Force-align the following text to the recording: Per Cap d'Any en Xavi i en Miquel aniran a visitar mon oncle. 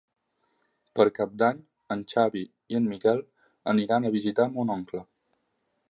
Per 0.99 1.05
Cap 1.17 1.35
d'Any 1.41 1.59
en 1.97 2.01
Xavi 2.13 2.43
i 2.75 2.79
en 2.81 2.89
Miquel 2.95 3.23
aniran 3.75 4.09
a 4.11 4.15
visitar 4.19 4.53
mon 4.57 4.77
oncle. 4.81 5.05